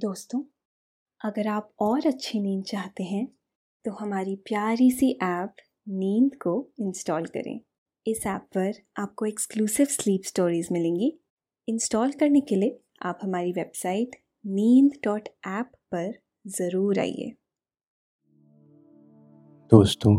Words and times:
दोस्तों, 0.00 0.40
अगर 1.20 1.48
आप 1.48 1.70
और 1.80 2.06
अच्छी 2.06 2.40
नींद 2.40 2.62
चाहते 2.64 3.04
हैं 3.04 3.26
तो 3.84 3.90
हमारी 3.92 4.36
प्यारी 4.46 4.90
सी 4.90 5.10
ऐप 5.22 5.56
नींद 5.88 6.34
को 6.34 6.52
इंस्टॉल 6.80 7.26
करें। 7.26 7.60
इस 8.06 8.26
ऐप 8.26 8.46
पर 8.54 8.72
आपको 8.98 9.26
एक्सक्लूसिव 9.26 9.86
स्लीप 9.86 10.22
स्टोरीज 10.24 10.68
मिलेंगी। 10.72 11.12
इंस्टॉल 11.68 12.12
करने 12.12 12.40
के 12.40 12.56
लिए 12.56 12.78
आप 13.02 13.18
हमारी 13.22 13.52
वेबसाइट 13.52 14.16
नींद 14.44 14.98
डॉट 15.04 15.28
ऐप 15.48 15.72
पर 15.94 16.12
ज़रूर 16.48 16.98
आइए। 16.98 17.30
दोस्तों, 19.72 20.16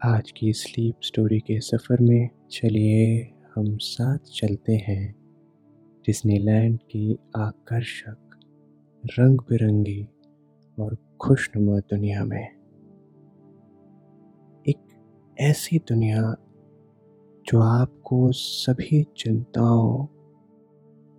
आज 0.00 0.30
की 0.30 0.52
स्लीप 0.54 1.00
स्टोरी 1.02 1.40
के 1.40 1.60
सफ़र 1.64 2.02
में 2.02 2.28
चलिए 2.52 3.22
हम 3.56 3.76
साथ 3.82 4.34
चलते 4.34 4.82
हैं। 4.88 5.25
डिज्नीलैंड 6.06 6.78
की 6.78 7.18
आकर्षक 7.36 8.16
रंग 9.04 9.38
बिरंगी 9.38 10.08
और 10.80 10.96
खुशनुमा 11.20 11.78
दुनिया 11.78 12.24
में 12.24 12.48
एक 14.68 15.04
ऐसी 15.40 15.78
दुनिया 15.78 16.36
जो 17.46 17.60
आपको 17.60 18.32
सभी 18.32 19.06
चिंताओं, 19.16 20.06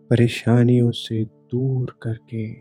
परेशानियों 0.10 0.92
से 0.92 1.26
दूर 1.26 2.00
करके 2.02 2.54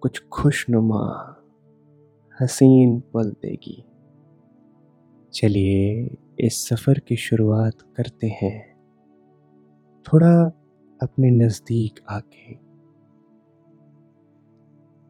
कुछ 0.00 0.24
खुशनुमा, 0.32 1.36
हसीन 2.40 3.00
पल 3.00 3.30
देगी। 3.30 3.84
चलिए 5.32 6.10
इस 6.40 6.68
सफ़र 6.68 6.98
की 6.98 7.16
शुरुआत 7.16 7.74
करते 7.96 8.26
हैं। 8.26 8.76
थोड़ा 10.02 10.62
अपने 11.02 11.30
नज़दीक 11.30 12.00
आके। 12.08 12.54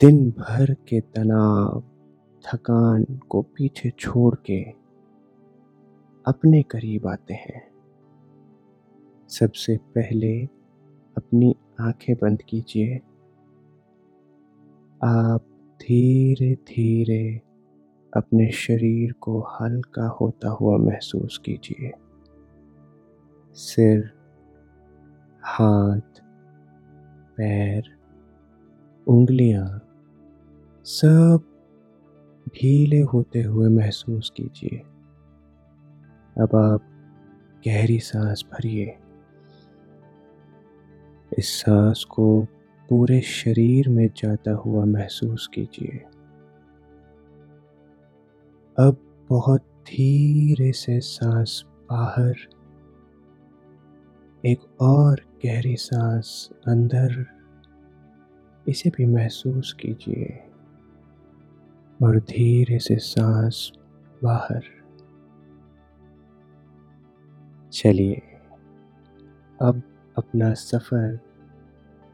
दिन 0.00 0.30
भर 0.30 0.74
के 0.74 1.00
तनाव, 1.00 1.84
थकान 2.45 3.20
को 3.28 3.43
पीछे 3.43 3.90
छोड़ 3.90 4.34
के 4.34 4.62
अपने 6.26 6.62
करीब 6.62 7.06
आते 7.06 7.34
हैं। 7.34 7.70
सबसे 9.28 9.76
पहले 9.76 10.45
अपनी 11.16 11.56
आँखें 11.80 12.16
बंद 12.23 12.43
कीजिए। 12.43 12.96
आप 15.04 15.40
धीरे 15.80 16.54
धीरे 16.54 17.43
अपने 18.16 18.52
शरीर 18.52 19.12
को 19.12 19.40
हल्का 19.40 20.09
होता 20.09 20.48
हुआ 20.48 20.76
महसूस 20.76 21.43
कीजिए। 21.45 21.93
सिर 23.52 24.15
हाथ, 25.49 26.21
पैर, 27.37 27.83
उंगलियाँ 29.09 29.83
सब 30.85 31.41
ढीले 32.49 33.01
होते 33.01 33.43
हुए 33.43 33.69
महसूस 33.69 34.33
कीजिए। 34.37 34.79
अब 36.43 36.57
आप 36.57 36.80
गहरी 37.67 37.99
सांस 37.99 38.45
भरिए। 38.52 38.99
इस 41.39 41.61
सांस 41.61 42.05
को 42.05 42.43
पूरे 42.89 43.21
शरीर 43.21 43.89
में 43.89 44.09
जाता 44.17 44.52
हुआ 44.52 44.85
महसूस 44.85 45.51
कीजिए। 45.55 45.99
अब 48.79 48.97
बहुत 49.29 49.61
धीरे 49.61 50.73
से 50.73 51.01
सांस 51.01 51.65
बाहर 51.67 52.55
एक 54.47 54.80
और 54.80 55.21
गहरी 55.45 55.77
सांस 55.77 56.51
अंदर। 56.69 57.27
इसे 58.69 58.91
भी 58.91 59.07
महसूस 59.07 59.73
कीजिए। 59.73 60.43
और 62.02 62.19
धीरे 62.19 62.79
से 62.79 62.97
सांस 62.97 63.73
बाहर। 64.25 64.62
चलिए, 67.73 68.23
अब 69.62 69.83
अपना 70.19 70.55
सफ़र 70.55 71.21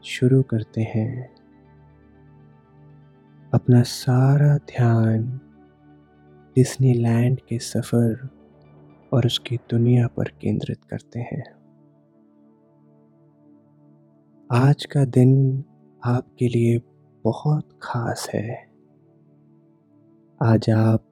शुरू 0.03 0.43
करते 0.43 0.81
हैं। 0.81 1.35
अपना 3.53 3.81
सारा 3.81 4.57
ध्यान 4.57 5.39
डिज्नीलैंड 6.55 7.39
के 7.39 7.59
सफ़र 7.59 8.29
और 9.13 9.25
उसकी 9.25 9.57
दुनिया 9.57 10.07
पर 10.07 10.23
केंद्रित 10.23 10.83
करते 10.83 11.19
हैं। 11.19 11.62
आज 14.53 14.85
का 14.85 15.05
दिन 15.05 15.63
आपके 16.05 16.47
लिए 16.47 16.81
बहुत 17.23 17.79
खास 17.83 18.29
है। 18.33 18.67
आज 20.41 20.69
आप 20.69 21.05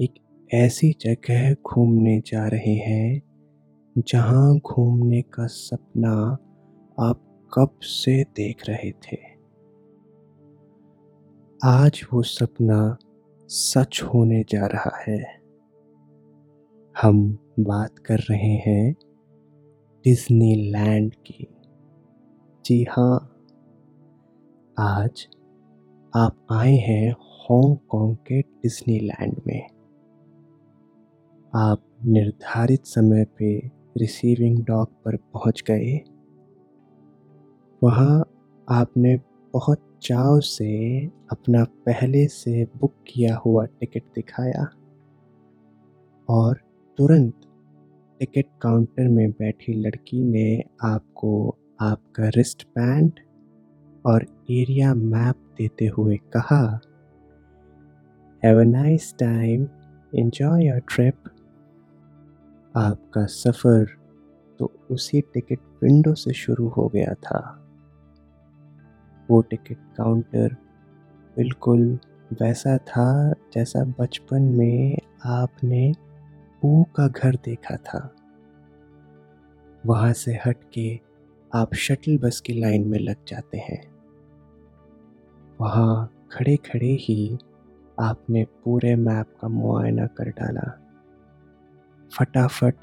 एक 0.00 0.14
ऐसी 0.54 0.96
जगह 1.00 1.54
घूमने 1.54 2.20
जा 2.20 2.48
रहे 2.48 2.74
हैं, 2.74 3.22
जहाँ 3.98 4.58
घूमने 4.58 5.22
का 5.22 5.46
सपना 5.46 6.32
आप 7.00 7.50
कब 7.54 7.78
से 7.82 8.24
देख 8.24 8.62
रहे 8.68 8.90
थे। 8.90 9.16
आज 11.64 12.06
वो 12.12 12.22
सपना 12.22 12.96
सच 13.48 14.02
होने 14.02 14.44
जा 14.48 14.66
रहा 14.66 15.02
है। 15.08 15.40
हम 17.02 17.38
बात 17.60 17.98
कर 17.98 18.18
रहे 18.18 18.54
हैं 18.56 18.92
डिज्नीलैंड 20.04 21.14
की। 21.14 21.48
जी 22.64 22.86
हाँ। 22.90 23.36
आज 24.78 25.28
आप 26.16 26.46
आए 26.52 26.72
हैं 26.72 27.12
हांगकांग 27.12 28.16
के 28.16 28.40
डिज्नीलैंड 28.40 29.40
में। 29.46 29.66
आप 31.54 31.82
निर्धारित 32.04 32.86
समय 32.86 33.24
पे 33.24 33.58
रिसीविंग 33.98 34.64
डॉक 34.64 34.88
पर 35.04 35.16
पहुँच 35.16 35.62
गए। 35.70 36.00
वहाँ 37.82 38.24
आपने 38.70 39.16
बहुत 39.52 39.98
चाव 40.02 40.40
से 40.40 41.06
अपना 41.06 41.64
पहले 41.64 42.26
से 42.26 42.64
बुक 42.64 42.94
किया 43.06 43.36
हुआ 43.36 43.64
टिकट 43.64 44.02
दिखाया 44.14 44.68
और 46.28 46.60
तुरंत 46.98 47.40
टिकट 48.20 48.46
काउंटर 48.62 49.08
में 49.08 49.30
बैठी 49.30 49.72
लड़की 49.72 50.24
ने 50.24 50.64
आपको 50.82 51.56
आपका 51.82 52.28
रिस्ट 52.28 52.66
बैंड 52.66 53.12
और 54.06 54.22
एरिया 54.50 54.94
मैप 54.94 55.36
देते 55.58 55.86
हुए 55.86 56.16
कहा 56.16 56.80
have 58.44 58.60
a 58.60 58.64
nice 58.64 59.14
time 59.18 59.62
enjoy 60.14 60.66
your 60.66 60.78
trip 60.78 61.14
आपका 62.76 63.26
सफ़र 63.26 63.86
तो 64.58 64.72
उसी 64.90 65.20
टिकट 65.20 65.58
विंडो 65.82 66.14
से 66.14 66.32
शुरू 66.32 66.68
हो 66.68 66.88
गया 66.88 67.14
था। 67.14 67.68
वो 69.30 69.40
टिकट 69.42 69.78
काउंटर 69.96 70.56
बिल्कुल 71.36 71.98
वैसा 72.32 72.76
था 72.78 73.32
जैसा 73.54 73.84
बचपन 74.00 74.42
में 74.42 74.98
आपने 75.24 75.92
पू 76.62 76.82
का 76.82 77.08
घर 77.08 77.34
देखा 77.34 77.76
था। 77.76 78.14
वहाँ 79.86 80.12
से 80.12 80.38
हट 80.46 80.64
के 80.64 81.11
आप 81.54 81.74
शटल 81.74 82.18
बस 82.18 82.40
की 82.40 82.52
लाइन 82.60 82.88
में 82.88 82.98
लग 82.98 83.16
जाते 83.28 83.58
हैं। 83.58 83.92
वहाँ 85.60 86.14
खड़े 86.32 86.56
खड़े 86.56 86.96
ही 87.00 87.38
आपने 88.00 88.44
पूरे 88.44 88.96
मैप 88.96 89.26
का 89.40 89.48
मुआयना 89.48 90.06
कर 90.06 90.28
डाला। 90.28 90.80
फटाफट 92.18 92.74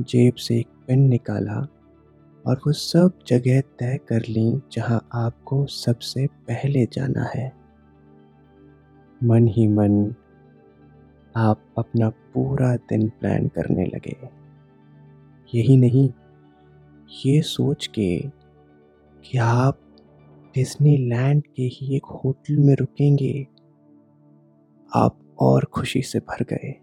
जेब 0.00 0.34
से 0.34 0.58
एक 0.58 0.68
पेन 0.86 1.00
निकाला 1.00 1.68
और 2.46 2.60
वो 2.66 2.72
सब 2.72 3.12
जगह 3.26 3.60
तय 3.60 3.98
कर 4.08 4.20
ली 4.20 4.62
जहाँ 4.72 5.08
आपको 5.12 5.66
सबसे 5.66 6.26
पहले 6.26 6.86
जाना 6.92 7.30
है। 7.34 7.52
मन 9.24 9.46
ही 9.46 9.68
मन 9.68 10.14
आप 11.36 11.60
अपना 11.78 12.08
पूरा 12.08 12.76
दिन 12.76 13.08
प्लान 13.08 13.48
करने 13.48 13.84
लगे। 13.84 14.16
यही 15.54 15.76
नहीं 15.76 16.08
ये 17.10 17.42
सोच 17.42 17.86
के 17.86 18.18
कि 19.24 19.38
आप 19.38 19.80
डिज्नीलैंड 20.54 21.42
के 21.56 21.62
ही 21.62 21.96
एक 21.96 22.04
होटल 22.04 22.56
में 22.56 22.74
रुकेंगे, 22.74 23.46
आप 24.96 25.36
और 25.38 25.64
खुशी 25.64 26.02
से 26.02 26.18
भर 26.18 26.44
गए। 26.44 26.74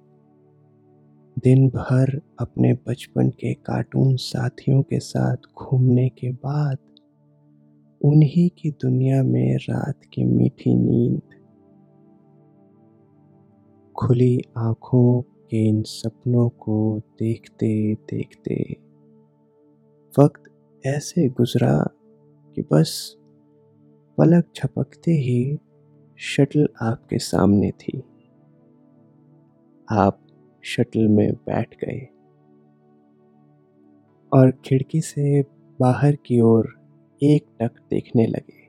दिन 1.40 1.70
भर 1.70 2.22
अपने 2.40 2.74
बचपन 2.74 3.30
के 3.30 3.54
कार्टून 3.54 4.16
साथियों 4.16 4.84
के 4.84 5.00
साथ 5.00 5.38
घूमने 5.58 6.10
के 6.10 6.32
बाद 6.32 6.78
उन्हीं 8.02 8.50
की 8.50 8.72
दुनिया 8.72 9.24
में 9.24 9.58
रात 9.58 10.00
की 10.14 10.24
मीठी 10.24 10.76
नींद, 10.76 11.22
खुली 13.96 14.42
आँखों 14.58 15.22
के 15.22 15.68
इन 15.68 15.82
सपनों 15.82 16.50
को 16.50 17.02
देखते 17.20 17.94
देखते 17.94 18.85
वक्त 20.20 20.44
ऐसे 20.88 21.30
गुजरा 21.30 21.90
कि 22.56 22.62
बस 22.62 23.16
पलक 24.18 24.46
झपकते 24.56 25.12
ही 25.12 25.58
शटल 26.18 26.68
आपके 26.82 27.18
सामने 27.18 27.72
थी। 27.72 28.04
आप 29.92 30.28
शटल 30.64 31.08
में 31.08 31.34
बैठ 31.34 31.76
गए 31.84 32.00
और 34.34 34.52
खिड़की 34.52 35.02
से 35.02 35.42
बाहर 35.80 36.16
की 36.16 36.40
ओर 36.42 36.68
एक 37.24 37.46
टक 37.62 37.72
देखने 37.90 38.28
लगे। 38.28 38.66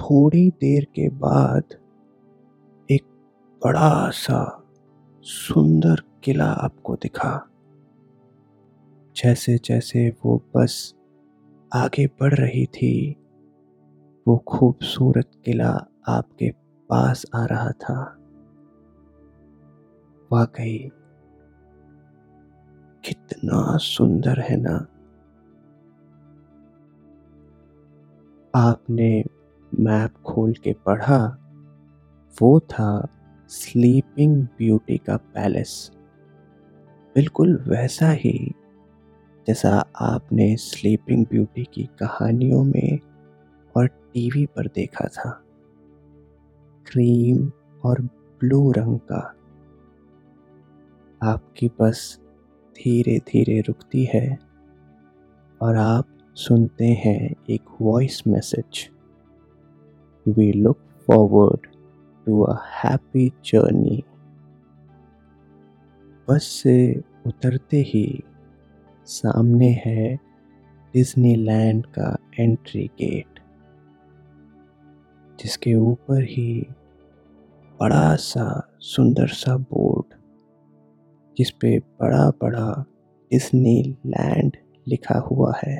थोड़ी 0.00 0.50
देर 0.50 0.84
के 0.84 1.08
बाद 1.08 1.64
एक 2.90 3.04
बड़ा 3.64 4.10
सा 4.10 4.68
सुंदर 5.20 6.02
किला 6.24 6.46
आपको 6.46 6.94
दिखा। 6.94 7.53
जैसे 9.16 9.58
जैसे 9.64 10.16
वो 10.24 10.42
बस 10.56 10.94
आगे 11.74 12.06
बढ़ 12.06 12.34
रही 12.34 12.66
थी, 12.66 13.16
वो 14.28 14.36
खूबसूरत 14.36 15.30
किला 15.44 15.86
आपके 16.08 16.50
पास 16.88 17.26
आ 17.34 17.44
रहा 17.44 17.70
था। 17.70 18.16
वाकई, 20.32 20.90
कितना 23.04 23.76
सुंदर 23.76 24.40
है 24.40 24.56
ना। 24.56 24.76
आपने 28.54 29.24
मैप 29.80 30.14
खोल 30.26 30.52
के 30.52 30.72
पढ़ा, 30.72 31.38
वो 32.42 32.60
था 32.60 33.08
स्लीपिंग 33.48 34.46
ब्यूटी 34.58 34.98
का 34.98 35.16
पैलेस। 35.16 35.90
बिल्कुल 37.14 37.64
वैसा 37.68 38.10
ही 38.10 38.54
जैसा 39.46 39.84
आपने 40.00 40.56
स्लीपिंग 40.56 41.26
ब्यूटी 41.26 41.64
की 41.64 41.84
कहानियों 41.84 42.64
में 42.64 42.98
और 43.76 43.86
टीवी 43.86 44.46
पर 44.46 44.66
देखा 44.66 45.08
था। 45.08 45.30
क्रीम 46.86 47.52
और 47.84 48.02
ब्लू 48.40 48.72
रंग 48.72 48.98
का 49.12 49.34
आपकी 51.22 51.70
बस 51.80 52.20
धीरे 52.74 53.18
धीरे 53.18 53.60
रुकती 53.60 54.04
है 54.04 54.38
और 55.62 55.76
आप 55.76 56.06
सुनते 56.34 56.86
हैं 56.86 57.34
एक 57.50 57.62
voice 57.80 58.26
message 58.26 58.90
we 60.28 60.52
look 60.52 60.78
forward 61.06 61.66
to 62.26 62.42
a 62.42 62.56
happy 62.62 63.32
journey 63.44 64.04
bus 66.28 66.42
से 66.42 67.02
उतरते 67.26 67.76
ही 67.76 68.22
सामने 69.06 69.68
है 69.86 70.16
डिज्नीलैंड 70.94 71.86
का 71.86 72.16
एंट्री 72.40 72.86
गेट, 72.98 73.40
जिसके 75.40 75.74
ऊपर 75.74 76.22
ही 76.22 76.66
बड़ा 77.80 78.14
सा 78.14 78.46
सुंदर 78.80 79.26
सा 79.26 79.56
बोर्ड 79.56 80.14
जिस 81.38 81.50
पे 81.50 81.78
बड़ा 81.78 82.30
बड़ा 82.30 82.84
डिज्नीलैंड 83.30 84.56
लिखा 84.88 85.18
हुआ 85.18 85.52
है। 85.64 85.78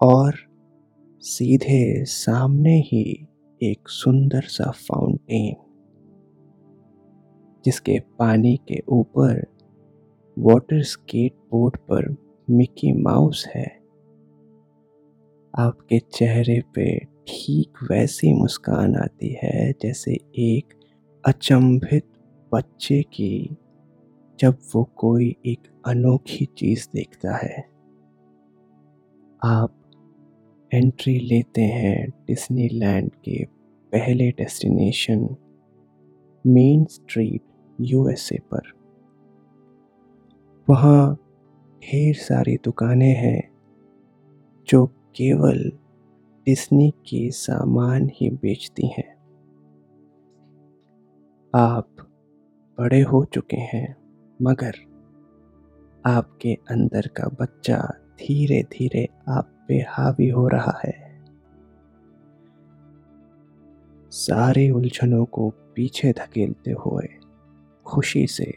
और 0.00 0.34
सीधे 1.22 2.04
सामने 2.04 2.76
ही 2.80 3.26
एक 3.62 3.88
सुंदर 3.88 4.40
सा 4.40 4.70
फाउंटेन, 4.70 5.54
जिसके 7.64 7.98
पानी 8.18 8.56
के 8.56 8.82
ऊपर 8.88 9.53
वाटर 10.38 10.82
स्केट 10.82 11.32
बोर्ड 11.50 11.76
पर 11.76 12.16
मिकी 12.50 12.92
माउस 12.92 13.46
है। 13.46 13.82
आपके 15.58 15.98
चेहरे 15.98 16.62
पे 16.74 16.98
ठीक 16.98 17.72
वैसी 17.90 18.32
मुस्कान 18.32 18.96
आती 18.96 19.38
है, 19.42 19.72
जैसे 19.72 20.12
एक 20.38 20.64
अचंभित 21.26 22.04
बच्चे 22.54 23.02
की, 23.02 23.56
जब 24.40 24.58
वो 24.74 24.84
कोई 24.96 25.36
एक 25.46 25.58
अनोखी 25.86 26.44
चीज़ 26.44 26.88
देखता 26.94 27.36
है। 27.36 27.64
आप 29.44 29.80
एंट्री 30.74 31.18
लेते 31.18 31.62
हैं 31.62 32.08
डिज्नीलैंड 32.08 33.10
के 33.10 33.44
पहले 33.92 34.30
डेस्टिनेशन 34.30 35.36
मेन 36.46 36.84
स्ट्रीट 36.84 37.42
यूएसए 37.80 38.38
पर। 38.38 38.83
वहाँ 40.70 41.14
ढेर 41.82 42.14
सारी 42.14 42.56
दुकानें 42.56 43.14
हैं, 43.14 43.50
जो 44.68 44.86
केवल 44.86 45.72
डिस्नी 46.46 46.90
के 46.90 47.30
सामान 47.30 48.08
ही 48.14 48.30
बेचती 48.30 48.86
हैं। 48.86 49.14
आप 51.54 51.88
बड़े 52.78 53.00
हो 53.02 53.24
चुके 53.24 53.56
हैं, 53.56 53.96
मगर 54.42 54.74
आपके 56.06 56.58
अंदर 56.70 57.06
का 57.06 57.28
बच्चा 57.40 57.78
धीरे 58.18 58.62
धीरे 58.62 59.08
आप 59.28 59.64
पे 59.68 59.74
हावी 59.74 60.28
हो 60.28 60.48
रहा 60.48 60.80
है। 60.84 61.24
सारे 64.10 64.70
उलझनों 64.70 65.24
को 65.24 65.50
पीछे 65.50 66.12
धकेलते 66.12 66.70
हुए 66.70 67.08
खुशी 67.86 68.26
से, 68.26 68.54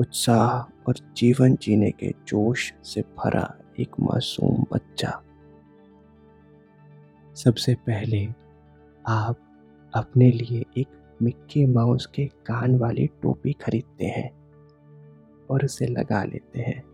उत्साह 0.00 0.71
और 0.88 0.94
जीवन 1.16 1.56
जीने 1.56 1.90
के 1.90 2.14
जोश 2.26 2.72
से 2.84 3.00
भरा 3.00 3.58
एक 3.80 4.00
मासूम 4.00 4.66
बच्चा। 4.72 5.22
सबसे 7.34 7.74
पहले 7.74 8.28
आप 9.08 9.38
अपने 9.94 10.30
लिए 10.30 10.64
एक 10.76 10.88
मिक्की 11.22 11.66
माउस 11.66 12.06
के 12.06 12.26
कान 12.26 12.78
वाली 12.78 13.06
टोपी 13.06 13.52
खरीदते 13.52 14.04
हैं 14.04 14.30
और 15.50 15.64
उसे 15.64 15.86
लगा 15.86 16.24
लेते 16.24 16.60
हैं। 16.60 16.84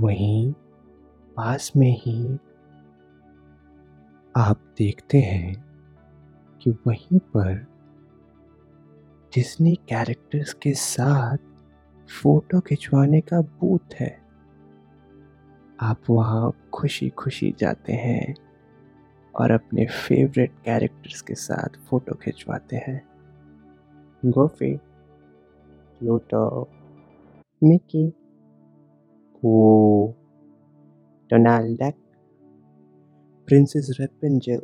वहीं 0.00 0.52
पास 1.36 1.72
में 1.76 2.00
ही 2.00 2.38
आप 4.36 4.60
देखते 4.78 5.18
हैं 5.18 5.64
कि 6.62 6.70
वहीं 6.70 7.18
पर 7.18 7.54
डिज्नी 9.34 9.74
कैरेक्टर्स 9.74 10.52
के 10.52 10.72
साथ 10.72 11.36
फ़ोटो 12.08 12.60
खिंचवाने 12.60 13.20
का 13.20 13.40
बूथ 13.40 13.94
है। 13.94 14.18
आप 15.80 16.00
वहाँ 16.10 16.52
खुशी 16.74 17.08
खुशी 17.08 17.54
जाते 17.58 17.92
हैं 17.92 18.34
और 19.34 19.50
अपने 19.50 19.86
फेवरेट 19.86 20.50
कैरेक्टर्स 20.64 21.20
के 21.20 21.34
साथ 21.34 21.78
फ़ोटो 21.78 22.14
खिंचवाते 22.14 22.76
हैं। 22.76 23.08
Goofy 24.24 24.76
Pluto 25.98 26.70
Mickey 27.64 28.12
Donald 31.32 31.78
Duck, 31.78 31.96
Princess 33.48 33.98
Rapunzel, 33.98 34.60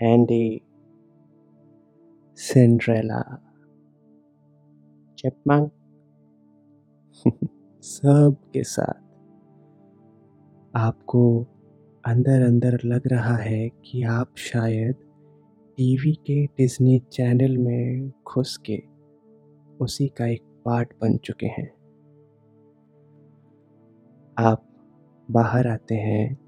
Andy, 0.00 0.62
Cinderella, 2.38 3.40
Chipmunk, 5.18 5.70
सब 7.82 8.36
के 8.52 8.62
साथ। 8.62 9.02
आपको 10.76 11.46
अंदर 12.06 12.42
अंदर 12.42 12.78
लग 12.84 13.02
रहा 13.06 13.36
है 13.36 13.68
कि 13.68 14.02
आप 14.02 14.34
शायद 14.36 14.94
टीवी 15.76 16.12
के 16.12 16.46
डिज्नी 16.46 16.98
चैनल 16.98 17.58
में 17.58 18.08
घुस 18.08 18.56
के 18.56 18.82
उसी 19.80 20.08
का 20.08 20.26
एक 20.26 20.42
पार्ट 20.64 20.92
बन 21.02 21.16
चुके 21.16 21.46
हैं। 21.46 21.74
आप 24.38 24.68
बाहर 25.30 25.66
आते 25.66 25.94
हैं 25.94 26.38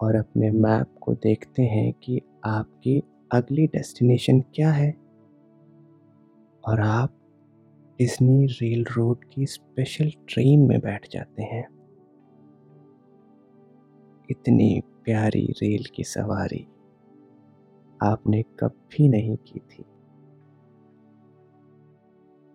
और 0.00 0.14
अपने 0.16 0.50
मैप 0.50 0.94
को 1.00 1.14
देखते 1.14 1.62
हैं 1.62 1.92
कि 1.92 2.20
आपकी 2.44 3.02
अगली 3.32 3.66
डेस्टिनेशन 3.66 4.40
क्या 4.40 4.70
है। 4.70 4.94
और 6.68 6.80
आप 6.80 7.19
डिज्नी 8.00 8.46
रेल 8.46 8.84
रोड 8.96 9.24
की 9.24 9.46
स्पेशल 9.46 10.10
ट्रेन 10.28 10.60
में 10.60 10.80
बैठ 10.80 11.08
जाते 11.10 11.42
हैं। 11.42 11.68
इतनी 14.30 14.82
प्यारी 15.04 15.46
रेल 15.62 15.84
की 15.94 16.04
सवारी 16.04 16.68
आपने 18.02 18.42
कभी 18.42 19.08
नहीं 19.08 19.36
की 19.36 19.58
थी। 19.58 19.84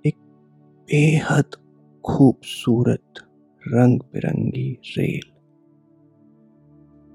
एक 0.06 0.16
बेहद 0.88 1.56
खूबसूरत 2.06 3.14
रंग 3.68 4.00
बिरंगी 4.00 4.80
रेल 4.98 5.32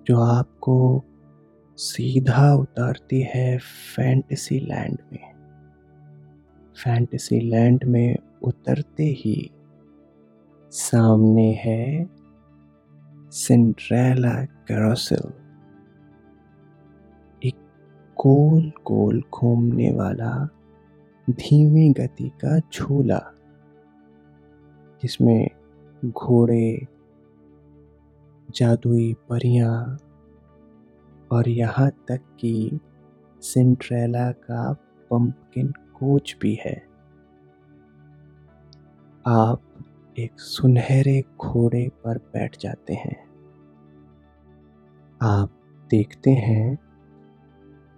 जो 0.07 0.21
आपको 0.21 1.05
सीधा 1.77 2.55
उतारती 2.55 3.21
है 3.21 3.59
फैंटेसी 3.97 4.61
लैंड 4.61 4.99
में। 5.13 5.40
फैंटेसी 6.81 7.41
लैंड 7.41 7.85
में 7.85 8.17
उतरते 8.43 9.05
ही 9.05 9.51
सामने 10.73 11.53
है 11.55 12.09
सिंड्रेला 13.31 14.33
कैरोसल। 14.69 15.33
एक 17.43 17.55
गोल 18.17 18.73
गोल 18.87 19.23
घूमने 19.35 19.91
वाला 19.91 20.33
धीमी 21.31 21.89
गति 21.91 22.29
का 22.29 22.59
झूला, 22.73 23.21
जिसमें 25.03 25.49
घोड़े, 26.05 26.87
जादुई 28.55 29.13
परियाँ 29.29 29.99
और 31.33 31.49
यहाँ 31.49 31.91
तक 32.09 32.21
कि 32.41 32.81
सिंड्रेला 33.43 34.31
का 34.31 34.73
पंपकिन 35.11 35.73
कोच 36.01 36.37
भी 36.41 36.55
है। 36.55 36.87
आप 39.27 39.63
एक 40.19 40.41
सुनहरे 40.41 41.25
घोड़े 41.41 41.89
पर 41.89 42.19
बैठ 42.19 42.59
जाते 42.59 42.95
हैं। 42.95 43.31
आप 45.23 45.51
देखते 45.91 46.31
हैं, 46.31 46.79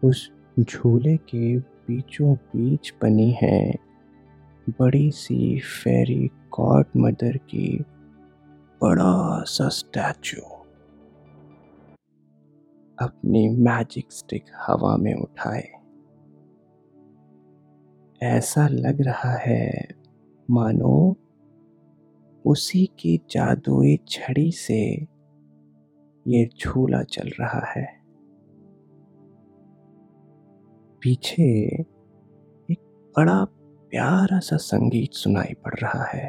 उस 0.04 0.32
झूले 0.61 1.16
के 1.16 1.59
बीचों 1.59 2.35
बीच 2.35 2.94
बनी 3.02 3.30
है 3.42 3.75
बड़ी 4.71 5.11
सी 5.11 5.61
फेरी 5.61 6.28
गॉड 6.28 6.87
मदर 6.97 7.37
की 7.37 7.85
बड़ा 8.82 9.42
सा 9.42 9.68
स्टैचू 9.68 10.40
अपनी 12.99 13.49
मैजिक 13.49 14.12
स्टिक 14.12 14.44
हवा 14.66 14.97
में 14.97 15.14
उठाए। 15.14 15.81
ऐसा 18.23 18.69
लग 18.69 19.00
रहा 19.00 19.33
है, 19.33 19.88
मानो 20.50 21.17
उसी 22.47 22.87
की 22.87 23.17
जादुई 23.31 23.99
छड़ी 24.09 24.52
से 24.52 25.07
ये 26.29 26.49
झूला 26.61 27.02
चल 27.02 27.31
रहा 27.41 27.67
है। 27.67 28.02
पीछे 31.02 31.43
एक 32.71 33.12
बड़ा 33.17 33.45
प्यारा 33.91 34.38
सा 34.38 34.57
संगीत 34.57 35.12
सुनाई 35.12 35.55
पड़ 35.55 35.75
रहा 35.75 36.05
है। 36.05 36.29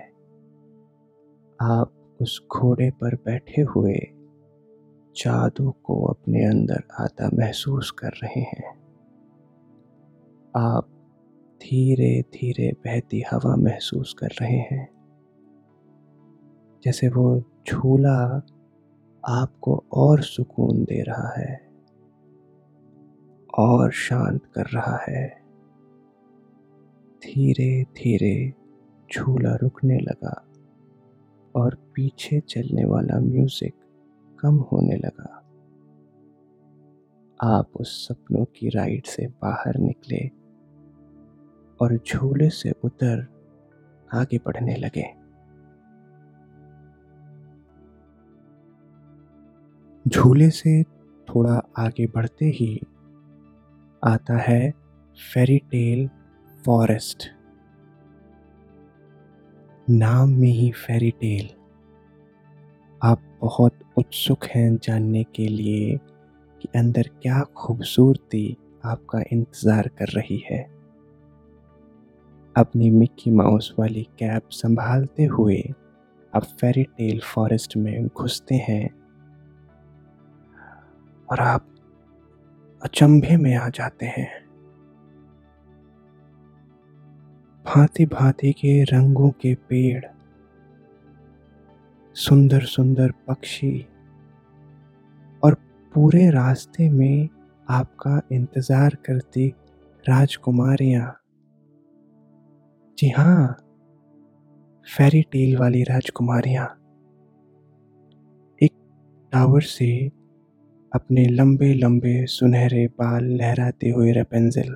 आप 1.62 2.18
उस 2.22 2.48
घोड़े 2.52 2.92
पर 2.92 3.16
बैठे 3.16 3.62
हुए 3.62 4.00
जादू 5.16 5.72
को 5.72 6.06
अपने 6.06 6.46
अंदर 6.46 6.84
आता 7.00 7.30
महसूस 7.34 7.92
कर 7.92 8.12
रहे 8.24 8.42
हैं। 8.42 8.84
आप 10.58 10.93
धीरे 11.63 12.22
धीरे 12.22 12.72
बहती 12.72 13.24
हवा 13.32 13.55
महसूस 13.55 14.13
कर 14.13 14.27
रहे 14.41 14.58
हैं। 14.58 14.88
जैसे 16.84 17.08
वो 17.08 17.43
झूला 17.67 18.41
आपको 19.24 19.84
और 19.93 20.22
सुकून 20.22 20.84
दे 20.84 21.01
रहा 21.01 21.29
है, 21.38 21.55
और 23.60 23.91
शांत 23.91 24.46
कर 24.46 24.65
रहा 24.65 24.98
है। 25.10 25.27
धीरे 27.24 27.84
धीरे 27.84 28.53
झूला 29.15 29.55
रुकने 29.55 30.00
लगा 30.00 30.36
और 31.55 31.75
पीछे 31.96 32.39
चलने 32.39 32.86
वाला 32.86 33.20
म्यूज़िक 33.20 33.74
कम 34.39 34.55
होने 34.72 34.96
लगा। 34.96 35.39
आप 37.39 37.70
उस 37.75 38.08
सपनों 38.08 38.46
की 38.46 38.70
राइड 38.70 39.05
से 39.05 39.27
बाहर 39.27 39.77
निकले 39.77 40.43
और 41.84 41.98
झूले 41.98 42.50
से 42.50 42.72
उतर 42.84 43.25
आगे 44.13 44.38
बढ़ने 44.38 44.75
लगे। 44.75 45.04
झूले 50.06 50.50
से 50.50 50.82
थोड़ा 51.28 51.62
आगे 51.78 52.06
बढ़ते 52.08 52.46
ही 52.46 52.75
आता 54.04 54.38
है 54.40 54.72
फेरी 55.18 55.58
टेल 55.72 56.08
फॉरेस्ट 56.63 57.30
नाम 59.88 60.30
में 60.32 60.48
ही 60.48 60.72
फेरी 60.72 61.12
टेल 61.12 61.50
आप 63.02 63.22
बहुत 63.42 63.80
उत्सुक 63.98 64.46
हैं 64.46 64.75
जानने 64.78 65.24
के 65.36 65.48
लिए 65.48 65.98
कि 66.62 66.70
अंदर 66.75 67.08
क्या 67.22 67.42
खूबसूरती 67.58 68.46
आपका 68.86 69.22
इंतज़ार 69.32 69.88
कर 69.88 70.10
रही 70.10 70.44
है। 70.52 70.73
अपनी 72.55 72.89
मिक्की 72.89 73.31
माउस 73.31 73.74
वाली 73.79 74.03
कैप 74.19 74.50
संभालते 74.50 75.24
हुए 75.25 75.62
आप 76.33 76.43
फेरी 76.43 76.83
टेल 76.83 77.19
फॉरेस्ट 77.19 77.77
में 77.77 78.07
घुसते 78.07 78.55
हैं। 78.55 78.89
और 81.31 81.39
आप 81.39 81.65
अचंभे 82.81 83.38
में 83.38 83.55
आ 83.55 83.69
जाते 83.69 84.05
हैं। 84.05 84.29
भांति 87.65 88.05
भांति 88.05 88.51
के 88.51 88.83
रंगों 88.83 89.29
के 89.31 89.53
पेड़ 89.69 90.03
सुंदर 92.15 92.62
सुंदर 92.62 93.12
पक्षी 93.27 93.88
और 95.43 95.53
पूरे 95.95 96.29
रास्ते 96.29 96.89
में 96.89 97.29
आपका 97.69 98.22
इंतज़ार 98.31 98.98
करती 99.05 99.48
राजकुमारियाँ। 100.05 101.23
जी 102.98 103.10
हाँ 103.10 103.48
फेरी 104.88 105.22
टेल 105.22 105.58
वाली 105.58 105.84
राजकुमारियाँ 105.84 106.66
एक 108.62 108.72
टावर 109.34 109.62
से 109.62 109.90
अपने 110.96 111.26
लंबे 111.28 111.74
लंबे 111.74 112.16
सुनहरे 112.26 112.86
बाल 112.88 113.26
लहराते 113.26 113.90
हुए 113.90 114.12
रेपेंजिल 114.12 114.72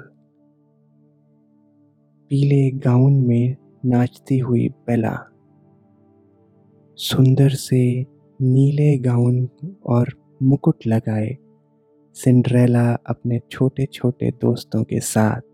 पीले 2.32 2.70
गाउन 2.72 3.14
में 3.14 3.56
नाचती 3.86 4.40
हुई 4.40 4.68
बेला 4.88 5.16
सुंदर 6.98 7.50
से 7.50 8.06
नीले 8.42 8.98
गाउन 8.98 9.50
और 9.86 10.14
मुकुट 10.44 10.88
लगाए 10.88 11.38
सिंड्रेला 12.16 12.94
अपने 12.94 13.40
छोटे 13.52 13.86
छोटे 13.86 14.32
दोस्तों 14.32 14.84
के 14.84 15.00
साथ। 15.00 15.47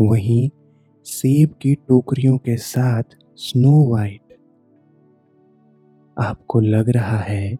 वहीं 0.00 0.50
सेब 1.04 1.54
की 1.62 1.74
टोकरियों 1.74 2.38
के 2.38 2.56
साथ 2.56 3.02
स्नो 3.36 3.72
वाइट। 3.90 4.36
आपको 6.16 6.60
लग 6.60 6.88
रहा 6.88 7.18
है 7.18 7.56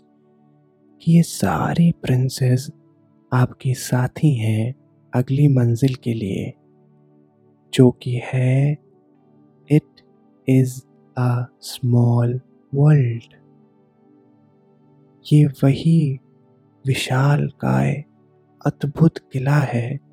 कि 1.02 1.12
ये 1.12 1.22
सारी 1.22 1.92
प्रिंसेस 1.92 2.70
आपके 3.32 3.74
साथी 3.74 4.34
हैं 4.34 4.74
अगली 5.14 5.48
मंजिल 5.48 5.94
के 5.94 6.14
लिए, 6.14 6.52
जो 7.72 7.90
कि 7.90 8.20
है 8.24 8.72
it 9.70 10.02
is 10.48 10.82
a 11.16 11.46
small 11.60 12.40
world 12.74 13.34
ये 15.32 15.44
वही 15.46 16.18
विशाल 16.86 17.48
काय 17.48 18.04
अद्भुत 18.66 19.18
किला 19.18 19.58
है 19.58 20.09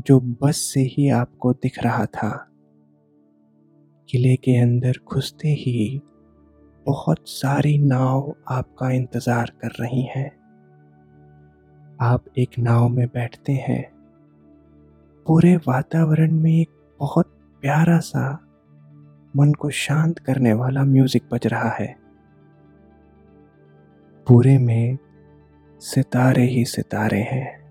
जो 0.00 0.20
बस 0.20 0.56
से 0.56 0.80
ही 0.80 1.08
आपको 1.08 1.52
दिख 1.52 1.82
रहा 1.82 2.06
था। 2.06 2.50
किले 4.08 4.36
के 4.36 4.56
अंदर 4.56 4.92
घुसते 5.12 5.48
ही 5.48 6.02
बहुत 6.86 7.28
सारी 7.28 7.78
नाव 7.78 8.34
आपका 8.48 8.90
इंतज़ार 8.90 9.52
कर 9.62 9.68
रही 9.68 10.02
हैं। 10.02 10.30
आप 12.00 12.24
एक 12.38 12.58
नाव 12.58 12.88
में 12.88 13.06
बैठते 13.06 13.52
हैं। 13.52 13.92
पूरे 15.26 15.56
वातावरण 15.56 16.32
में 16.32 16.52
एक 16.52 16.70
बहुत 17.00 17.26
प्यारा 17.60 17.98
सा 17.98 18.40
मन 19.36 19.52
को 19.52 19.70
शांत 19.70 20.18
करने 20.18 20.52
वाला 20.52 20.84
म्यूज़िक 20.84 21.22
बज 21.32 21.46
रहा 21.46 21.68
है। 21.68 21.96
पूरे 24.26 24.58
में 24.58 24.98
सितारे 25.80 26.42
ही 26.42 26.64
सितारे 26.64 27.20
हैं। 27.20 27.63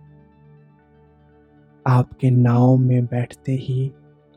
आपके 1.88 2.30
नाव 2.32 2.78
में 2.78 3.06
बैठते 3.06 3.52
ही 3.52 3.92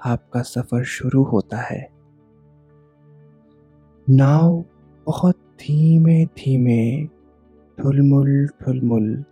आपका 0.04 0.42
सफ़र 0.42 0.84
शुरू 0.84 1.22
होता 1.22 1.56
है। 1.56 1.88
नाव 4.10 4.64
बहुत 5.06 5.36
धीमे 5.36 6.24
धीमे 6.24 7.06
ठुलमुल 7.78 8.46
ठुलमुल 8.46 9.24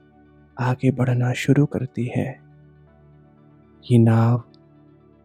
आगे 0.61 0.91
बढ़ना 0.91 1.33
शुरू 1.33 1.67
करती 1.67 2.07
है। 2.17 2.41
ये 3.91 3.99
नाव 3.99 4.43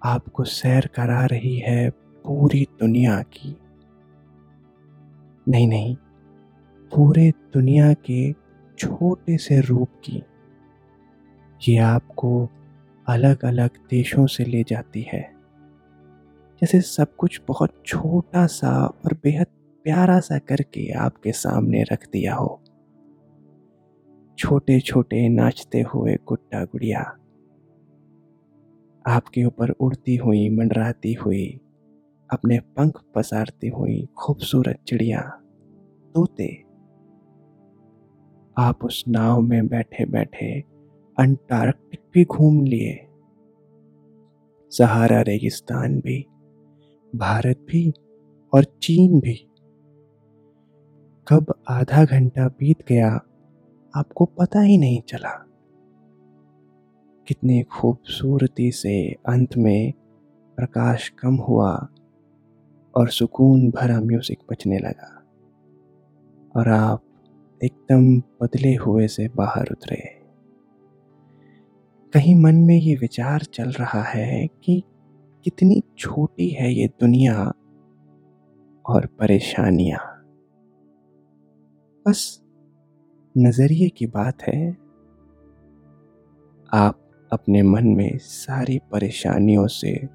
आपको 0.04 0.44
सैर 0.44 0.88
करा 0.88 1.26
रही 1.26 1.58
है 1.60 1.90
पूरी 2.26 2.68
दुनिया 2.80 3.22
की। 3.22 3.56
नहीं 5.48 5.68
नहीं, 5.68 5.96
पूरे 6.92 7.32
दुनिया 7.54 7.94
के 7.94 8.32
छोटे 8.78 9.38
से 9.38 9.62
रूप 9.62 9.90
की। 10.04 10.24
ये 11.68 11.78
आपको 11.78 12.50
अलग 13.10 13.46
अलग 13.46 13.70
देशों 13.90 14.28
से 14.28 14.46
ले 14.46 14.64
जाती 14.64 15.02
है। 15.02 15.36
जैसे 16.62 16.82
सब 16.82 17.16
कुछ 17.16 17.42
बहुत 17.48 17.84
छोटा 17.86 18.48
सा 18.48 18.86
और 18.86 19.14
बेहद 19.24 19.48
प्यारा 19.84 20.20
सा 20.20 20.38
करके 20.38 20.94
आपके 20.94 21.32
सामने 21.32 21.84
रख 21.84 22.10
दिया 22.12 22.36
हो। 22.36 22.62
छोटे 24.38 24.80
छोटे 24.80 25.30
नाचते 25.30 25.82
हुए 25.82 26.18
गुट्टा 26.28 26.64
गुड़िया। 26.64 27.02
आपके 29.08 29.44
ऊपर 29.44 29.70
उड़ती 29.70 30.16
हुई, 30.16 30.50
मंडराती 30.50 31.14
हुई, 31.14 31.62
अपने 32.34 32.60
पंख 32.60 33.02
पसारती 33.16 33.68
हुई 33.68 34.08
खूबसूरत 34.18 34.80
चिड़िया, 34.88 35.22
तोते। 36.16 36.64
आप 38.58 38.80
उस 38.84 39.04
नाव 39.08 39.42
में 39.42 39.68
बैठे 39.68 40.06
बैठे 40.06 40.64
अंटार्कटिक 41.20 42.00
भी 42.14 42.26
घूम 42.26 42.66
लिए। 42.66 43.08
सहारा, 44.72 45.22
रेगिस्तान 45.22 46.00
भी, 46.00 46.26
भारत 47.16 47.58
भी 47.58 47.94
और 48.54 48.64
चीन 48.64 49.20
भी। 49.20 49.34
कब 51.28 51.54
आधा 51.70 52.06
घंटा 52.06 52.48
बीत 52.48 52.88
गया, 52.88 53.22
आपको 53.96 54.26
पता 54.26 54.62
ही 54.62 54.78
नहीं 54.78 55.02
चला। 55.02 55.46
कितने 57.28 57.64
खूबसूरती 57.64 58.72
से 58.72 59.12
अंत 59.12 59.58
में 59.58 59.94
प्रकाश 60.58 61.10
कम 61.10 61.36
हुआ 61.36 61.88
और 62.96 63.10
सुकून 63.10 63.70
भरा 63.70 64.00
म्यूज़िक 64.02 64.40
बजने 64.52 64.78
लगा 64.78 65.24
और 66.56 66.70
आप 66.70 67.04
एकदम 67.64 68.20
बदले 68.20 68.76
हुए 68.76 69.08
से 69.08 69.28
बाहर 69.28 69.68
उतरे। 69.72 70.19
कहीं 72.14 72.36
मन 72.36 72.56
में 72.56 72.76
ये 72.76 72.96
विचार 72.96 73.40
चल 73.40 73.72
रहा 73.72 74.04
है 74.04 74.48
कि 74.48 74.84
कितनी 75.44 75.84
छोटी 75.98 76.50
है 76.50 76.74
ये 76.74 76.88
दुनिया 76.88 77.44
और 78.86 79.06
परेशानियाँ। 79.06 80.00
बस 82.08 82.42
नज़रिए 83.38 83.90
की 83.90 84.08
बात 84.08 84.42
है, 84.42 84.78
आप 86.74 87.28
अपने 87.32 87.64
मन 87.64 87.88
में 87.88 88.18
सारी 88.18 88.80
परेशानियों 88.92 89.68
से 89.68 90.08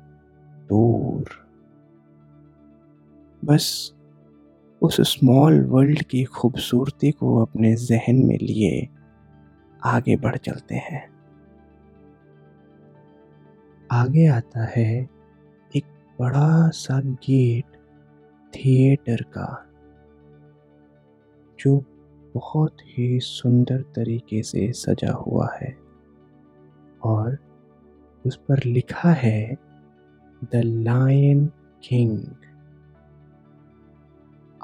दूर। 0.51 1.25
बस 3.45 3.95
उस 4.83 5.01
स्मॉल 5.01 5.65
वर्ल्ड 5.65 6.03
की 6.03 6.25
खूबसूरती 6.25 7.11
को 7.11 7.43
अपने 7.43 7.77
जहन 7.77 8.17
में 8.17 8.39
लिए 8.39 8.89
आगे 9.85 10.17
बढ़ 10.17 10.37
चलते 10.37 10.75
हैं। 10.75 11.14
आगे 13.95 14.27
आता 14.27 14.65
है 14.65 15.09
एक 15.77 15.85
बड़ा 16.21 16.69
सा 16.69 17.01
गेट 17.01 17.65
थिएटर 18.55 19.17
का, 19.17 19.67
जो 21.59 21.85
बहुत 22.35 22.77
ही 22.87 23.21
सुंदर 23.21 23.83
तरीके 23.83 24.43
से 24.43 24.73
सजा 24.73 25.13
हुआ 25.13 25.49
है 25.63 25.77
और 27.03 27.39
उस 28.27 28.37
पर 28.37 28.65
लिखा 28.65 29.11
है, 29.11 29.57
द 30.45 30.51
लायन 30.55 31.47
किंग. 31.89 32.19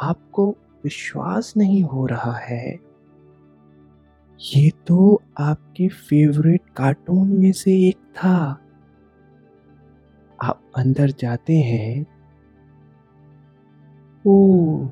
आपको 0.03 0.57
विश्वास 0.85 1.55
नहीं 1.57 1.83
हो 1.83 2.07
रहा 2.07 2.33
है? 2.33 2.79
ये 4.55 4.71
तो 4.87 5.23
आपके 5.39 5.89
फेवरेट 5.89 6.63
कार्टून 6.77 7.29
में 7.29 7.53
से 7.53 7.89
एक 7.89 7.97
था। 7.97 8.67
आप 10.43 10.71
अंदर 10.77 11.11
जाते 11.11 11.57
हैं, 11.57 12.07
ओ, 14.27 14.87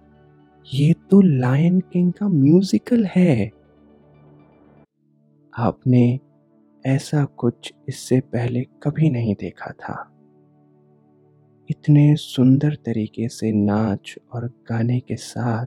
ये 0.75 0.93
तो 0.93 1.21
लायन 1.21 1.81
किंग 1.81 2.13
का 2.13 2.29
म्यूजिकल 2.29 3.05
है। 3.05 3.53
आपने 5.59 6.21
ऐसा 6.87 7.25
कुछ 7.25 7.73
इससे 7.89 8.21
पहले 8.21 8.61
कभी 8.61 9.11
नहीं 9.11 9.35
देखा 9.41 9.71
था। 9.71 10.15
इतने 11.71 12.17
सुंदर 12.17 12.75
तरीके 12.75 13.29
से 13.29 13.53
नाच 13.53 14.17
और 14.33 14.47
गाने 14.47 15.01
के 15.01 15.17
साथ 15.17 15.67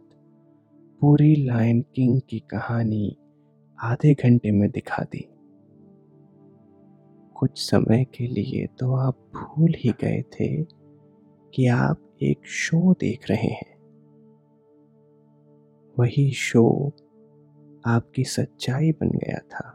पूरी 1.01 1.35
लायन 1.35 1.81
किंग 1.81 2.21
की 2.29 2.39
कहानी 2.39 3.17
आधे 3.79 4.13
घंटे 4.13 4.51
में 4.51 4.71
दिखा 4.71 5.03
दी। 5.03 5.30
कुछ 7.41 7.57
समय 7.57 8.05
के 8.05 8.27
लिए 8.27 8.67
तो 8.67 8.95
आप 8.95 9.17
भूल 9.17 9.73
ही 9.77 9.89
गए 9.89 10.21
थे 10.21 10.63
कि 11.53 11.67
आप 11.67 11.97
एक 12.21 12.45
शो 12.45 12.93
देख 12.93 13.29
रहे 13.29 13.47
हैं। 13.47 13.81
वही 15.99 16.31
शो 16.31 16.87
आपकी 17.85 18.23
सच्चाई 18.23 18.91
बन 18.91 19.09
गया 19.09 19.37
था। 19.37 19.67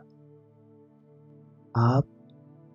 आप 1.76 2.08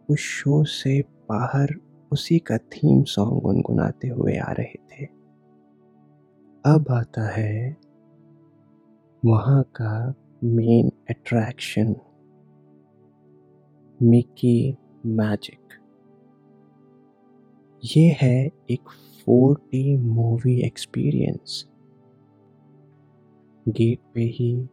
उस 0.09 0.19
शो 0.19 0.63
से 0.63 1.01
बाहर 1.01 1.75
उसी 2.11 2.39
का 2.39 2.57
थीम 2.57 3.03
सॉन्ग 3.03 3.41
गुनगुनाते 3.41 4.07
हुए 4.07 4.37
आ 4.37 4.51
रहे 4.51 4.75
थे। 4.75 5.05
अब 6.65 6.85
आता 6.91 7.27
है 7.27 7.77
वहाँ 9.25 9.63
का 9.63 10.13
मेन 10.43 10.91
अट्रैक्शन 11.09 11.95
मिकी 14.01 14.77
मैजिक। 15.05 15.73
ये 17.83 18.17
है 18.21 18.49
एक 18.71 18.89
four 19.25 19.55
D 19.55 19.97
movie 19.97 20.59
experience. 20.61 21.67
Gate 23.67 23.99
पे 24.13 24.21
ही 24.21 24.69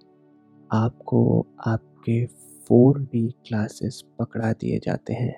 आपको 0.72 1.46
आपके 1.66 2.26
फोर 2.26 3.00
डी 3.00 3.28
क्लासेस 3.46 4.04
पकड़ा 4.18 4.52
दिए 4.52 4.78
जाते 4.78 5.12
हैं। 5.12 5.34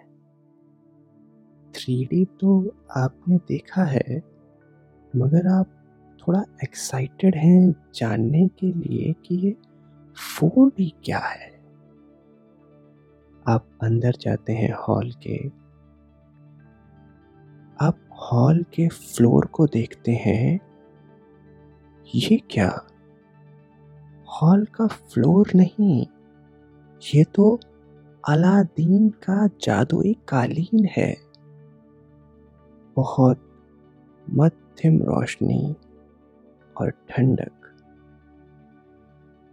थ्री 1.74 2.04
डी 2.04 2.24
तो 2.24 2.74
आपने 2.96 3.36
देखा 3.36 3.84
है, 3.84 4.22
मगर 5.16 5.46
आप 5.46 5.76
थोड़ा 6.18 6.44
एक्साइटेड 6.64 7.36
हैं 7.36 7.74
जानने 7.94 8.48
के 8.48 8.72
लिए 8.72 9.12
कि 9.12 9.34
ये 9.34 9.56
फोर 10.16 10.70
डी 10.76 10.94
क्या 11.04 11.18
है। 11.18 11.59
आप 13.50 13.68
अंदर 13.82 14.12
जाते 14.20 14.52
हैं 14.52 14.74
हॉल 14.74 15.12
के। 15.12 15.48
आप 17.86 17.98
हॉल 18.12 18.62
के 18.62 18.88
फ्लोर 18.88 19.46
को 19.46 19.66
देखते 19.66 20.12
हैं। 20.12 20.60
ये 22.14 22.36
क्या? 22.50 22.86
हॉल 24.28 24.64
का 24.64 24.86
फ्लोर 24.86 25.50
नहीं। 25.54 26.06
ये 27.14 27.24
तो 27.24 27.60
अलादीन 28.28 29.08
का 29.08 29.46
जादुई 29.46 30.16
कालीन 30.28 30.84
है। 30.84 31.16
बहुत 32.96 33.40
मध्यम 34.30 34.98
रोशनी 34.98 35.76
और 36.80 36.90
ठंडक 36.90 37.52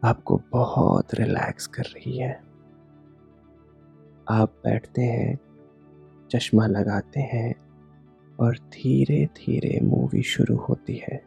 आपको 0.04 0.42
बहुत 0.52 1.14
रिलैक्स 1.14 1.68
कर 1.68 1.84
रही 1.84 2.18
है। 2.18 2.47
आप 4.30 4.62
बैठते 4.66 5.02
हैं, 5.02 5.40
चश्मा 6.32 6.68
लगाते 6.68 7.20
हैं 7.20 7.56
और 8.40 8.58
धीरे 8.58 9.26
धीरे 9.26 9.80
मूवी 9.86 10.24
शुरू 10.24 10.56
होती 10.56 10.96
है। 10.96 11.24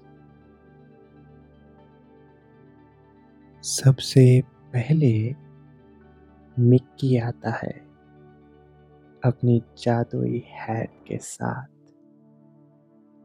सबसे 3.63 4.43
पहले 4.73 5.35
मिक्की 6.59 7.17
आता 7.17 7.51
है 7.51 7.73
अपनी 9.25 9.63
जादुई 9.79 10.45
हैट 10.47 10.91
के 11.07 11.19
साथ। 11.19 11.67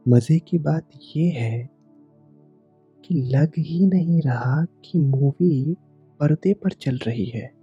मज़े 0.07 0.39
की 0.39 0.57
बात 0.59 0.89
यह 1.17 1.33
है 1.33 1.69
कि 3.05 3.15
लग 3.15 3.51
ही 3.57 3.85
नहीं 3.85 4.21
रहा 4.21 4.65
कि 4.65 4.99
मूवी 4.99 5.75
पर्दे 6.19 6.53
पर 6.53 6.71
चल 6.71 6.97
रही 6.97 7.25
है। 7.25 7.55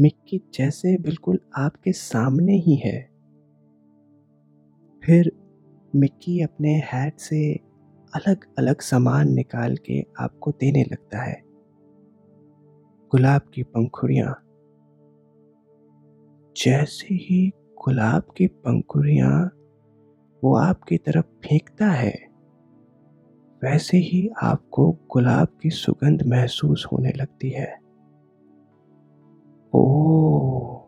मिक्की 0.00 0.40
जैसे 0.54 0.98
बिल्कुल 0.98 1.38
आपके 1.56 1.92
सामने 1.92 2.56
ही 2.56 2.74
है। 2.76 2.98
फिर 5.02 5.32
मिक्की 5.96 6.40
अपने 6.40 6.72
हैट 6.72 7.18
से 7.18 7.54
अलग 8.14 8.44
अलग 8.58 8.80
सामान 8.80 9.32
निकाल 9.34 9.76
के 9.76 10.04
आपको 10.20 10.50
देने 10.50 10.82
लगता 10.82 11.22
है। 11.22 11.42
गुलाब 13.12 13.40
की 13.54 13.62
पंखुड़ियाँ। 13.62 14.42
जैसे 16.56 17.14
ही 17.14 17.52
गुलाब 17.84 18.22
की 18.36 18.46
पंखुड़ियाँ 18.46 19.50
वो 20.44 20.56
आपकी 20.56 20.96
तरफ़ 20.96 21.26
फेंकता 21.26 21.86
है, 21.86 22.14
वैसे 23.62 23.98
ही 23.98 24.30
आपको 24.42 24.92
गुलाब 24.92 25.48
की 25.62 25.70
सुगंध 25.70 26.22
महसूस 26.26 26.86
होने 26.92 27.12
लगती 27.16 27.50
है। 27.50 27.85
ओ 29.76 30.78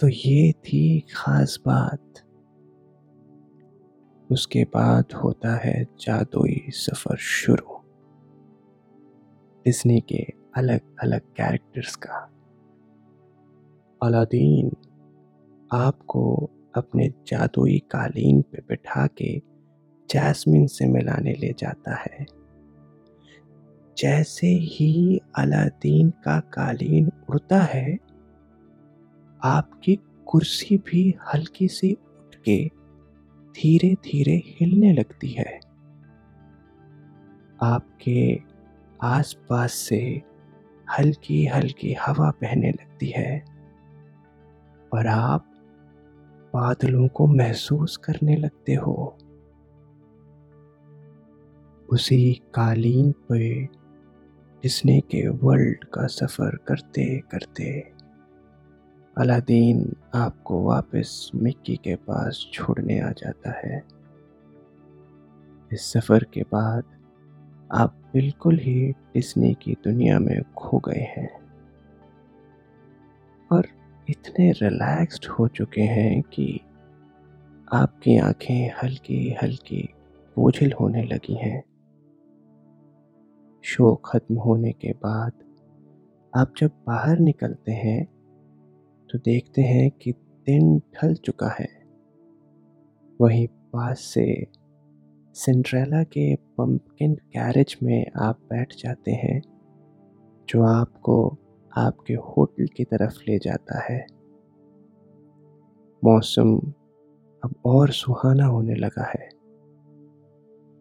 तो 0.00 0.08
ये 0.08 0.52
थी 0.52 1.00
खास 1.00 1.58
बात। 1.66 2.12
उसके 4.32 4.64
बाद 4.64 5.12
होता 5.12 5.56
है 5.56 5.84
जादुई 6.00 6.66
सफ़र 6.68 7.16
शुरू। 7.16 7.76
डिज्नी 9.64 10.00
के 10.00 10.26
अलग 10.56 10.80
अलग 11.02 11.20
कैरेक्टर्स 11.20 11.96
का। 11.96 12.32
अलादीन 14.02 14.76
आपको 15.72 16.50
अपने 16.76 17.08
जादुई 17.08 17.78
कालीन 17.78 18.42
पे 18.42 18.58
बिठा 18.68 19.06
के 19.06 19.38
जैस्मिन 20.10 20.66
से 20.66 20.86
मिलाने 20.86 21.32
ले 21.32 21.54
जाता 21.58 21.94
है। 21.94 22.45
जैसे 23.98 24.46
ही 24.46 25.20
अलादीन 25.38 26.10
का 26.10 26.40
कालीन 26.40 27.12
उड़ता 27.30 27.60
है, 27.60 27.98
आपकी 29.44 29.98
कुर्सी 30.26 30.76
भी 30.76 31.14
हल्की 31.34 31.68
सी 31.68 31.92
उठ 31.92 32.34
के 32.34 32.70
धीरे 33.52 33.94
धीरे 33.94 34.42
हिलने 34.46 34.92
लगती 34.92 35.28
है। 35.28 35.60
आपके 37.62 38.40
आसपास 39.02 39.72
से 39.72 40.22
हल्की 40.98 41.46
हल्की 41.46 41.92
हवा 41.92 42.30
बहने 42.30 42.70
लगती 42.70 43.06
है 43.06 43.44
और 44.92 45.06
आप 45.06 45.52
बादलों 46.54 47.08
को 47.08 47.26
महसूस 47.26 47.96
करने 47.96 48.36
लगते 48.36 48.74
हो। 48.74 49.16
उसी 51.88 52.42
कालीन 52.54 53.12
पे 53.12 53.85
डिस्ने 54.66 55.00
के 55.00 55.28
वर्ल्ड 55.28 55.84
का 55.84 56.06
सफ़र 56.06 56.56
करते 56.56 57.18
करते 57.18 57.80
अलादीन 59.18 59.96
आपको 60.14 60.64
वापस 60.64 61.30
मिक्की 61.34 61.76
के 61.76 61.96
पास 61.96 62.46
छोड़ने 62.52 63.00
आ 63.00 63.10
जाता 63.10 63.50
है। 63.50 63.84
इस 65.72 65.92
सफ़र 65.92 66.24
के 66.24 66.42
बाद 66.42 66.84
आप 67.72 68.10
बिल्कुल 68.14 68.58
ही 68.58 68.92
डिस्नी 68.92 69.54
की 69.54 69.72
दुनिया 69.72 70.18
में 70.18 70.42
खो 70.56 70.78
गए 70.78 71.00
हैं। 71.00 71.40
और 73.52 73.68
इतने 74.08 74.52
रिलैक्स्ड 74.52 75.26
हो 75.26 75.48
चुके 75.48 75.82
हैं 75.82 76.22
कि 76.22 76.60
आपकी 77.72 78.18
आँखें 78.18 78.72
हल्की 78.82 79.36
हल्की 79.42 79.88
बोझिल 80.36 80.72
होने 80.72 81.02
लगी 81.02 81.34
हैं। 81.34 81.64
शो 83.66 83.94
खत्म 83.94 84.34
होने 84.34 84.72
के 84.72 84.92
बाद 84.92 85.32
आप 86.36 86.52
जब 86.58 86.70
बाहर 86.86 87.18
निकलते 87.18 87.72
हैं 87.72 88.04
तो 89.10 89.18
देखते 89.18 89.62
हैं 89.62 89.90
कि 89.90 90.12
दिन 90.46 90.78
ढल 90.78 91.14
चुका 91.14 91.48
है। 91.48 91.68
वहीं 93.20 93.46
पास 93.46 94.00
से 94.00 94.46
सिंड्रेला 95.34 96.02
के 96.02 96.34
पंपकिन 96.36 97.14
गैरेज 97.14 97.76
में 97.82 98.06
आप 98.16 98.38
बैठ 98.50 98.74
जाते 98.78 99.12
हैं, 99.12 99.42
जो 100.48 100.62
आपको 100.62 101.38
आपके 101.76 102.14
होटल 102.14 102.66
की 102.66 102.84
तरफ़ 102.84 103.18
ले 103.28 103.38
जाता 103.38 103.80
है। 103.80 104.06
मौसम 106.04 106.56
अब 107.44 107.54
और 107.64 107.90
सुहाना 107.90 108.46
होने 108.46 108.74
लगा 108.74 109.04
है। 109.04 109.28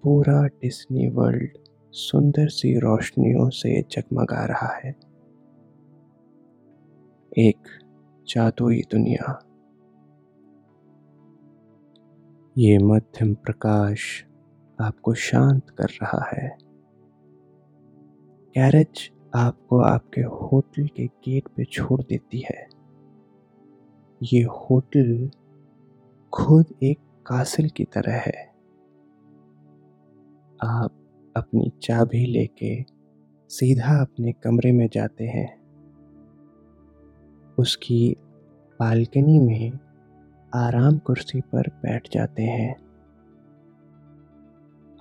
पूरा 0.04 0.44
डिस्नी 0.44 1.08
वर्ल्ड 1.08 1.58
सुंदर 1.96 2.48
सी 2.48 2.80
रोशनियों 2.80 3.50
से 3.50 3.82
जगमगा 3.82 4.46
रहा 4.46 4.74
है। 4.74 4.96
एक 7.38 7.68
जादुई 8.28 8.82
दुनिया। 8.82 9.40
ये 12.58 12.78
मध्यम 12.78 13.34
प्रकाश 13.34 14.26
आपको 14.82 15.14
शांत 15.14 15.70
कर 15.70 15.84
रहा 15.84 16.30
है। 16.34 16.58
गैरेज 18.56 19.12
आपको 19.36 19.80
आपके 19.80 20.22
होटल 20.22 20.88
के 20.88 21.08
गेट 21.08 21.48
पे 21.48 21.66
छोड़ 21.66 22.02
देती 22.02 22.40
है। 22.40 22.68
ये 24.24 24.44
होटल 24.44 25.32
खुद 26.34 26.66
एक 26.84 27.00
कासिल 27.28 27.70
की 27.70 27.84
तरह 27.84 28.14
है। 28.14 28.56
आप 30.64 31.02
अपनी 31.38 31.72
चाबी 31.82 32.26
लेके 32.26 32.86
सीधा 33.50 34.02
अपने 34.02 34.32
कमरे 34.32 34.72
में 34.72 34.90
जाते 34.94 35.24
हैं। 35.24 35.66
उसकी 37.58 38.16
बालकनी 38.80 39.40
में 39.40 39.72
आराम 40.56 40.98
कुर्सी 40.98 41.42
पर 41.42 41.62
बैठ 41.68 42.08
जाते 42.12 42.44
हैं। 42.44 42.76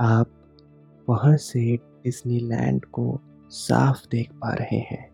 आप 0.00 0.30
वहाँ 1.08 1.36
से 1.36 1.76
डिज्नीलैंड 1.76 2.84
को 2.84 3.20
साफ़ 3.50 4.08
देख 4.10 4.32
पा 4.32 4.54
रहे 4.54 4.78
हैं। 4.78 5.10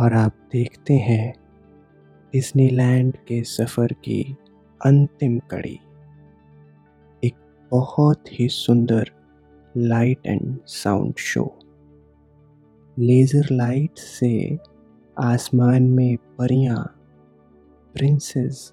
और 0.00 0.12
आप 0.12 0.32
देखते 0.52 0.94
हैं 0.94 1.34
डिज्नीलैंड 2.32 3.16
के 3.16 3.42
सफ़र 3.42 3.86
की 3.86 4.36
अंतिम 4.86 5.38
कड़ी। 5.38 5.80
एक 7.24 7.66
बहुत 7.70 8.40
ही 8.40 8.48
सुंदर 8.48 9.19
light 9.76 10.26
and 10.26 10.58
sound 10.66 11.18
show. 11.18 11.44
Laser 12.96 13.48
light 13.52 13.98
से 13.98 14.58
आसमान 15.16 15.82
में 15.90 16.16
परियाँ 16.38 16.82
प्रिंसेस 17.94 18.70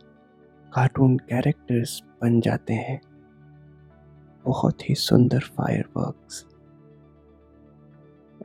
कार्टून 0.71 1.17
कैरेक्टर्स 1.19 2.01
बन 2.21 2.39
जाते 2.41 2.73
हैं। 2.73 2.99
बहुत 4.45 4.89
ही 4.89 4.95
सुंदर 4.95 5.39
फायरवर्क्स 5.57 6.45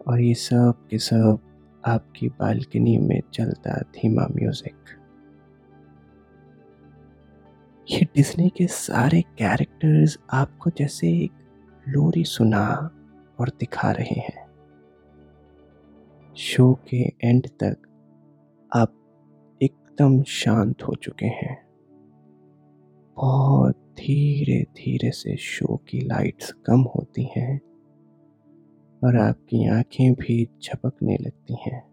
और 0.06 0.20
ये 0.20 0.34
सब 0.34 0.86
के 0.90 0.98
सब 0.98 1.38
आपकी 1.84 2.28
बालकनी 2.40 2.96
में 2.98 3.20
चलता 3.34 3.80
धीमा 3.94 4.26
म्यूज़िक 4.32 4.98
ये 7.88 8.04
डिज्नी 8.16 8.48
के 8.56 8.66
सारे 8.68 9.20
कैरेक्टर्स 9.38 10.18
आपको 10.32 10.70
जैसे 10.78 11.08
एक 11.14 11.32
लोरी 11.88 12.24
सुना 12.24 12.90
और 13.40 13.48
दिखा 13.48 13.90
रहे 13.92 14.20
हैं। 14.20 14.42
शो 16.36 16.78
के 16.88 17.28
एंड 17.28 17.48
तक 17.62 17.76
आप 18.76 18.94
एकदम 19.62 20.22
शांत 20.22 20.82
हो 20.82 20.94
चुके 20.94 21.26
हैं। 21.26 21.66
बहुत 23.16 23.76
धीरे 23.76 24.62
धीरे 24.62 25.10
से 25.10 25.36
शो 25.36 25.76
की 25.76 26.00
लाइट्स 26.00 26.52
कम 26.52 26.80
होती 26.80 27.30
हैं 27.36 27.60
और 29.04 29.16
आपकी 29.16 29.68
आँखें 29.68 30.14
भी 30.14 30.48
झपकने 30.62 31.16
लगती 31.20 31.54
हैं। 31.54 31.92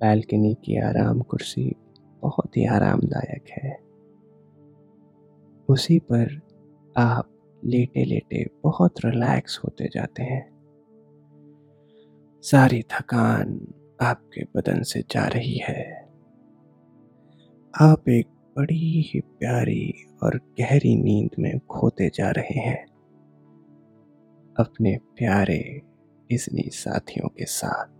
बालकनी 0.00 0.54
की 0.54 0.80
आराम 0.80 1.20
कुर्सी 1.20 1.74
बहुत 2.22 2.56
ही 2.56 2.66
आरामदायक 2.66 3.44
है। 3.50 3.78
उसी 5.68 5.98
पर 5.98 6.40
आप 6.96 7.30
लेटे 7.64 8.04
लेटे 8.04 8.46
बहुत 8.64 8.94
रिलैक्स 9.04 9.60
होते 9.64 9.88
जाते 9.88 10.22
हैं। 10.22 10.54
सारी 12.42 12.82
थकान 12.82 13.74
आपके 14.02 14.44
बदन 14.56 14.82
से 14.82 15.04
जा 15.10 15.26
रही 15.26 15.58
है। 15.58 16.04
आप 17.80 18.04
एक 18.08 18.26
बड़ी 18.58 19.02
ही 19.02 19.20
प्यारी 19.20 19.94
और 20.22 20.36
गहरी 20.60 20.96
नींद 20.96 21.30
में 21.38 21.58
खोते 21.58 22.08
जा 22.14 22.30
रहे 22.30 22.60
हैं। 22.60 22.86
अपने 24.58 24.96
प्यारे 24.96 25.82
डिज्नी 26.30 26.62
साथियों 26.62 27.28
के 27.28 27.44
साथ। 27.44 27.93